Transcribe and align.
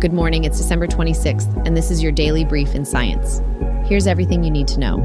Good 0.00 0.14
morning, 0.14 0.44
it's 0.44 0.56
December 0.56 0.86
26th, 0.86 1.66
and 1.66 1.76
this 1.76 1.90
is 1.90 2.02
your 2.02 2.10
daily 2.10 2.42
brief 2.42 2.74
in 2.74 2.86
science. 2.86 3.42
Here's 3.86 4.06
everything 4.06 4.42
you 4.42 4.50
need 4.50 4.66
to 4.68 4.80
know. 4.80 4.96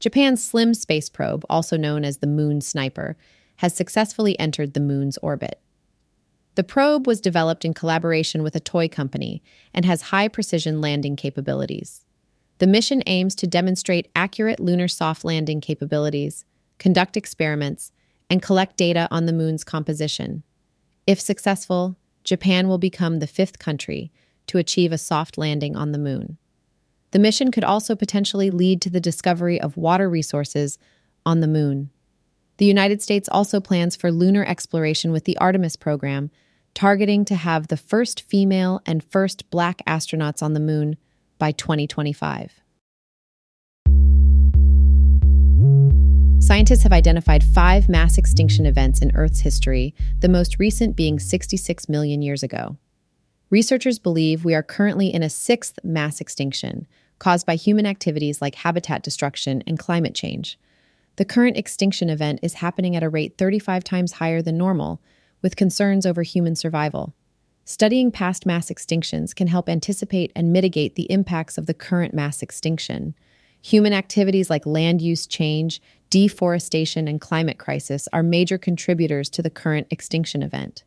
Japan's 0.00 0.42
SLIM 0.42 0.74
space 0.74 1.08
probe, 1.08 1.46
also 1.48 1.76
known 1.76 2.04
as 2.04 2.18
the 2.18 2.26
Moon 2.26 2.60
Sniper, 2.60 3.16
has 3.58 3.72
successfully 3.72 4.36
entered 4.40 4.74
the 4.74 4.80
Moon's 4.80 5.16
orbit. 5.18 5.60
The 6.56 6.64
probe 6.64 7.06
was 7.06 7.20
developed 7.20 7.64
in 7.64 7.72
collaboration 7.72 8.42
with 8.42 8.56
a 8.56 8.60
toy 8.60 8.88
company 8.88 9.44
and 9.72 9.84
has 9.84 10.10
high 10.10 10.26
precision 10.26 10.80
landing 10.80 11.14
capabilities. 11.14 12.04
The 12.58 12.66
mission 12.66 13.04
aims 13.06 13.36
to 13.36 13.46
demonstrate 13.46 14.10
accurate 14.16 14.58
lunar 14.58 14.88
soft 14.88 15.24
landing 15.24 15.60
capabilities, 15.60 16.44
conduct 16.80 17.16
experiments, 17.16 17.92
and 18.28 18.42
collect 18.42 18.76
data 18.76 19.06
on 19.12 19.26
the 19.26 19.32
moon's 19.32 19.62
composition. 19.62 20.42
If 21.06 21.20
successful, 21.20 21.96
Japan 22.24 22.68
will 22.68 22.78
become 22.78 23.18
the 23.18 23.26
fifth 23.26 23.58
country 23.58 24.12
to 24.46 24.58
achieve 24.58 24.92
a 24.92 24.98
soft 24.98 25.38
landing 25.38 25.76
on 25.76 25.92
the 25.92 25.98
moon. 25.98 26.38
The 27.12 27.18
mission 27.18 27.50
could 27.50 27.64
also 27.64 27.96
potentially 27.96 28.50
lead 28.50 28.80
to 28.82 28.90
the 28.90 29.00
discovery 29.00 29.60
of 29.60 29.76
water 29.76 30.08
resources 30.08 30.78
on 31.26 31.40
the 31.40 31.48
moon. 31.48 31.90
The 32.58 32.66
United 32.66 33.02
States 33.02 33.28
also 33.30 33.60
plans 33.60 33.96
for 33.96 34.12
lunar 34.12 34.44
exploration 34.44 35.12
with 35.12 35.24
the 35.24 35.38
Artemis 35.38 35.76
program, 35.76 36.30
targeting 36.74 37.24
to 37.24 37.34
have 37.34 37.68
the 37.68 37.76
first 37.76 38.20
female 38.20 38.80
and 38.86 39.02
first 39.02 39.50
black 39.50 39.82
astronauts 39.86 40.42
on 40.42 40.52
the 40.52 40.60
moon 40.60 40.96
by 41.38 41.52
2025. 41.52 42.60
Scientists 46.50 46.82
have 46.82 46.92
identified 46.92 47.44
five 47.44 47.88
mass 47.88 48.18
extinction 48.18 48.66
events 48.66 49.00
in 49.00 49.14
Earth's 49.14 49.38
history, 49.38 49.94
the 50.18 50.28
most 50.28 50.58
recent 50.58 50.96
being 50.96 51.20
66 51.20 51.88
million 51.88 52.22
years 52.22 52.42
ago. 52.42 52.76
Researchers 53.50 54.00
believe 54.00 54.44
we 54.44 54.56
are 54.56 54.62
currently 54.64 55.14
in 55.14 55.22
a 55.22 55.30
sixth 55.30 55.78
mass 55.84 56.20
extinction, 56.20 56.88
caused 57.20 57.46
by 57.46 57.54
human 57.54 57.86
activities 57.86 58.42
like 58.42 58.56
habitat 58.56 59.04
destruction 59.04 59.62
and 59.64 59.78
climate 59.78 60.12
change. 60.12 60.58
The 61.18 61.24
current 61.24 61.56
extinction 61.56 62.10
event 62.10 62.40
is 62.42 62.54
happening 62.54 62.96
at 62.96 63.04
a 63.04 63.08
rate 63.08 63.38
35 63.38 63.84
times 63.84 64.14
higher 64.14 64.42
than 64.42 64.58
normal, 64.58 65.00
with 65.42 65.54
concerns 65.54 66.04
over 66.04 66.22
human 66.22 66.56
survival. 66.56 67.14
Studying 67.64 68.10
past 68.10 68.44
mass 68.44 68.70
extinctions 68.70 69.36
can 69.36 69.46
help 69.46 69.68
anticipate 69.68 70.32
and 70.34 70.52
mitigate 70.52 70.96
the 70.96 71.08
impacts 71.12 71.58
of 71.58 71.66
the 71.66 71.74
current 71.74 72.12
mass 72.12 72.42
extinction. 72.42 73.14
Human 73.62 73.92
activities 73.92 74.48
like 74.48 74.64
land 74.64 75.02
use 75.02 75.26
change, 75.26 75.82
deforestation, 76.10 77.08
and 77.08 77.20
climate 77.20 77.58
crisis 77.58 78.08
are 78.12 78.22
major 78.22 78.58
contributors 78.58 79.30
to 79.30 79.42
the 79.42 79.50
current 79.50 79.86
extinction 79.90 80.42
event. 80.42 80.84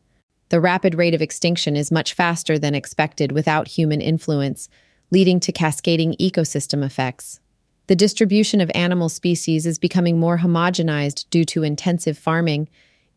The 0.50 0.60
rapid 0.60 0.94
rate 0.94 1.14
of 1.14 1.22
extinction 1.22 1.74
is 1.74 1.90
much 1.90 2.12
faster 2.12 2.58
than 2.58 2.74
expected 2.74 3.32
without 3.32 3.68
human 3.68 4.00
influence, 4.00 4.68
leading 5.10 5.40
to 5.40 5.52
cascading 5.52 6.14
ecosystem 6.20 6.84
effects. 6.84 7.40
The 7.86 7.96
distribution 7.96 8.60
of 8.60 8.70
animal 8.74 9.08
species 9.08 9.66
is 9.66 9.78
becoming 9.78 10.18
more 10.18 10.38
homogenized 10.38 11.28
due 11.30 11.44
to 11.46 11.62
intensive 11.62 12.16
farming, 12.16 12.68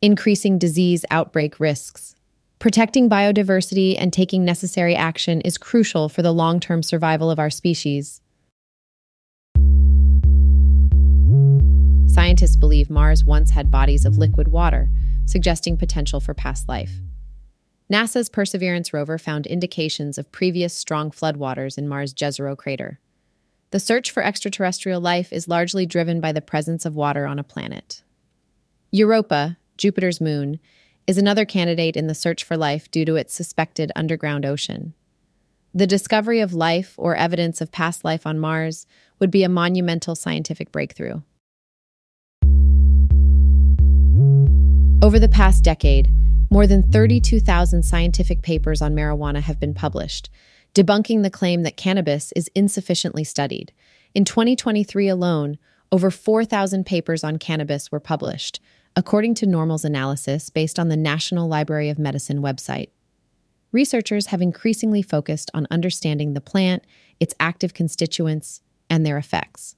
increasing 0.01 0.57
disease 0.57 1.05
outbreak 1.11 1.59
risks. 1.59 2.15
Protecting 2.59 3.09
biodiversity 3.09 3.95
and 3.97 4.11
taking 4.11 4.43
necessary 4.43 4.95
action 4.95 5.41
is 5.41 5.57
crucial 5.57 6.09
for 6.09 6.21
the 6.21 6.33
long 6.33 6.59
term 6.59 6.81
survival 6.81 7.29
of 7.29 7.39
our 7.39 7.49
species. 7.49 8.21
Scientists 12.17 12.55
believe 12.55 12.89
Mars 12.89 13.23
once 13.23 13.51
had 13.51 13.69
bodies 13.69 14.03
of 14.03 14.17
liquid 14.17 14.47
water, 14.47 14.89
suggesting 15.27 15.77
potential 15.77 16.19
for 16.19 16.33
past 16.33 16.67
life. 16.67 16.93
NASA's 17.93 18.27
Perseverance 18.27 18.91
rover 18.91 19.19
found 19.19 19.45
indications 19.45 20.17
of 20.17 20.31
previous 20.31 20.73
strong 20.73 21.11
floodwaters 21.11 21.77
in 21.77 21.87
Mars' 21.87 22.15
Jezero 22.15 22.57
crater. 22.57 22.99
The 23.69 23.79
search 23.79 24.09
for 24.09 24.23
extraterrestrial 24.23 24.99
life 24.99 25.31
is 25.31 25.47
largely 25.47 25.85
driven 25.85 26.19
by 26.19 26.31
the 26.31 26.41
presence 26.41 26.85
of 26.85 26.95
water 26.95 27.27
on 27.27 27.37
a 27.37 27.43
planet. 27.43 28.01
Europa, 28.89 29.59
Jupiter's 29.77 30.19
moon, 30.19 30.59
is 31.05 31.19
another 31.19 31.45
candidate 31.45 31.95
in 31.95 32.07
the 32.07 32.15
search 32.15 32.43
for 32.43 32.57
life 32.57 32.89
due 32.89 33.05
to 33.05 33.15
its 33.15 33.35
suspected 33.35 33.91
underground 33.95 34.43
ocean. 34.43 34.95
The 35.71 35.85
discovery 35.85 36.39
of 36.39 36.51
life 36.51 36.95
or 36.97 37.15
evidence 37.15 37.61
of 37.61 37.71
past 37.71 38.03
life 38.03 38.25
on 38.25 38.39
Mars 38.39 38.87
would 39.19 39.29
be 39.29 39.43
a 39.43 39.49
monumental 39.49 40.15
scientific 40.15 40.71
breakthrough. 40.71 41.21
Over 44.99 45.19
the 45.19 45.29
past 45.29 45.63
decade, 45.63 46.11
more 46.49 46.65
than 46.65 46.81
32,000 46.81 47.83
scientific 47.83 48.41
papers 48.41 48.81
on 48.81 48.95
marijuana 48.95 49.41
have 49.41 49.59
been 49.59 49.75
published, 49.75 50.31
debunking 50.73 51.21
the 51.21 51.29
claim 51.29 51.61
that 51.61 51.77
cannabis 51.77 52.31
is 52.31 52.49
insufficiently 52.55 53.23
studied. 53.23 53.71
In 54.15 54.25
2023 54.25 55.07
alone, 55.07 55.59
over 55.91 56.09
4,000 56.09 56.83
papers 56.83 57.23
on 57.23 57.37
cannabis 57.37 57.91
were 57.91 57.99
published, 57.99 58.59
according 58.95 59.35
to 59.35 59.45
NORML's 59.45 59.85
analysis 59.85 60.49
based 60.49 60.79
on 60.79 60.89
the 60.89 60.97
National 60.97 61.47
Library 61.47 61.89
of 61.89 61.99
Medicine 61.99 62.41
website. 62.41 62.89
Researchers 63.71 64.27
have 64.27 64.41
increasingly 64.41 65.03
focused 65.03 65.51
on 65.53 65.67
understanding 65.69 66.33
the 66.33 66.41
plant, 66.41 66.83
its 67.19 67.35
active 67.39 67.75
constituents, 67.75 68.61
and 68.89 69.05
their 69.05 69.19
effects. 69.19 69.75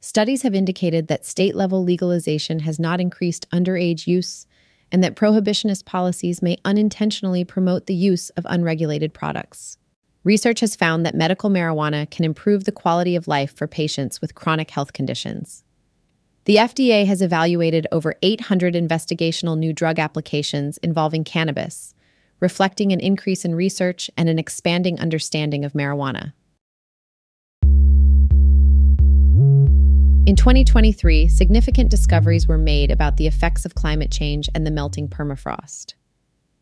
Studies 0.00 0.42
have 0.42 0.54
indicated 0.54 1.08
that 1.08 1.24
state 1.24 1.56
level 1.56 1.82
legalization 1.82 2.60
has 2.60 2.78
not 2.78 3.00
increased 3.00 3.50
underage 3.50 4.06
use, 4.06 4.46
and 4.90 5.02
that 5.04 5.16
prohibitionist 5.16 5.84
policies 5.84 6.42
may 6.42 6.56
unintentionally 6.64 7.44
promote 7.44 7.86
the 7.86 7.94
use 7.94 8.30
of 8.30 8.46
unregulated 8.48 9.12
products. 9.12 9.78
Research 10.24 10.60
has 10.60 10.76
found 10.76 11.06
that 11.06 11.14
medical 11.14 11.50
marijuana 11.50 12.10
can 12.10 12.24
improve 12.24 12.64
the 12.64 12.72
quality 12.72 13.16
of 13.16 13.28
life 13.28 13.54
for 13.54 13.66
patients 13.66 14.20
with 14.20 14.34
chronic 14.34 14.70
health 14.70 14.92
conditions. 14.92 15.64
The 16.44 16.56
FDA 16.56 17.06
has 17.06 17.22
evaluated 17.22 17.86
over 17.92 18.14
800 18.22 18.74
investigational 18.74 19.58
new 19.58 19.72
drug 19.72 19.98
applications 19.98 20.78
involving 20.78 21.24
cannabis, 21.24 21.94
reflecting 22.40 22.92
an 22.92 23.00
increase 23.00 23.44
in 23.44 23.54
research 23.54 24.10
and 24.16 24.28
an 24.28 24.38
expanding 24.38 24.98
understanding 24.98 25.64
of 25.64 25.74
marijuana. 25.74 26.32
In 30.28 30.36
2023, 30.36 31.26
significant 31.26 31.90
discoveries 31.90 32.46
were 32.46 32.58
made 32.58 32.90
about 32.90 33.16
the 33.16 33.26
effects 33.26 33.64
of 33.64 33.74
climate 33.74 34.10
change 34.10 34.50
and 34.54 34.66
the 34.66 34.70
melting 34.70 35.08
permafrost. 35.08 35.94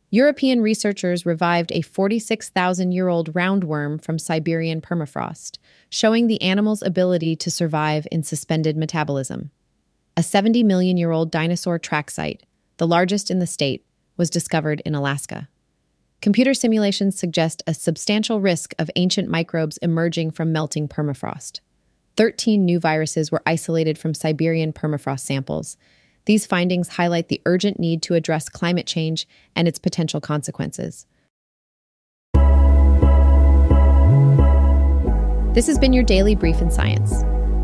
European 0.09 0.61
researchers 0.61 1.27
revived 1.27 1.73
a 1.73 1.83
46,000 1.83 2.93
year 2.93 3.09
old 3.09 3.35
roundworm 3.35 4.01
from 4.01 4.21
Siberian 4.21 4.81
permafrost, 4.81 5.59
showing 5.91 6.29
the 6.29 6.41
animal's 6.41 6.81
ability 6.81 7.35
to 7.35 7.51
survive 7.51 8.07
in 8.13 8.23
suspended 8.23 8.77
metabolism. 8.77 9.51
A 10.17 10.23
70 10.23 10.63
million 10.63 10.97
year 10.97 11.11
old 11.11 11.33
dinosaur 11.33 11.77
track 11.77 12.09
site, 12.09 12.45
the 12.77 12.87
largest 12.87 13.33
in 13.33 13.41
the 13.41 13.49
state, 13.49 13.85
was 14.17 14.31
discovered 14.31 14.81
in 14.85 14.95
Alaska. 14.95 15.49
Computer 16.23 16.55
simulations 16.55 17.19
suggest 17.19 17.65
a 17.67 17.75
substantial 17.75 18.41
risk 18.41 18.75
of 18.79 18.93
ancient 18.95 19.29
microbes 19.29 19.77
emerging 19.79 20.31
from 20.31 20.53
melting 20.53 20.87
permafrost. 20.87 21.59
13 22.17 22.65
new 22.65 22.81
viruses 22.81 23.31
were 23.31 23.43
isolated 23.47 23.99
from 23.99 24.15
Siberian 24.15 24.73
permafrost 24.73 25.21
samples. 25.21 25.77
These 26.25 26.47
findings 26.47 26.89
highlight 26.89 27.29
the 27.29 27.43
urgent 27.47 27.79
need 27.79 28.03
to 28.03 28.15
address 28.15 28.49
climate 28.49 28.87
change 28.87 29.29
and 29.55 29.69
its 29.69 29.79
potential 29.79 30.21
consequences. 30.21 31.07
This 35.55 35.69
has 35.69 35.79
been 35.79 35.93
your 35.93 36.05
daily 36.05 36.35
brief 36.35 36.61
in 36.61 36.71
science. 36.71 37.23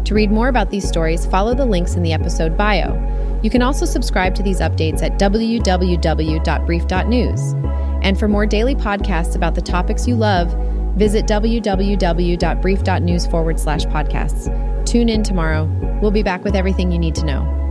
To 0.08 0.14
read 0.14 0.30
more 0.30 0.48
about 0.48 0.70
these 0.70 0.88
stories, 0.88 1.26
follow 1.26 1.54
the 1.54 1.66
links 1.66 1.94
in 1.94 2.02
the 2.02 2.12
episode 2.12 2.56
bio. 2.56 3.40
You 3.42 3.50
can 3.50 3.62
also 3.62 3.84
subscribe 3.84 4.34
to 4.36 4.42
these 4.42 4.60
updates 4.60 5.02
at 5.02 5.18
www.brief.news. 5.18 7.54
And 8.02 8.18
for 8.18 8.28
more 8.28 8.46
daily 8.46 8.74
podcasts 8.74 9.36
about 9.36 9.54
the 9.54 9.62
topics 9.62 10.08
you 10.08 10.16
love, 10.16 10.52
Visit 10.96 11.26
www.brief.news 11.26 13.26
forward 13.26 13.60
slash 13.60 13.84
podcasts. 13.84 14.86
Tune 14.86 15.08
in 15.08 15.22
tomorrow. 15.22 15.64
We'll 16.02 16.10
be 16.10 16.22
back 16.22 16.44
with 16.44 16.54
everything 16.54 16.92
you 16.92 16.98
need 16.98 17.14
to 17.16 17.24
know. 17.24 17.61